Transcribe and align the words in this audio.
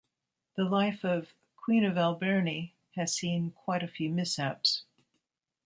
The 0.57 0.63
life 0.63 1.05
of 1.05 1.35
"Queen 1.55 1.85
of 1.85 1.95
Alberni" 1.95 2.73
has 2.95 3.13
seen 3.15 3.51
quite 3.51 3.83
a 3.83 3.87
few 3.87 4.09
mishaps. 4.09 4.81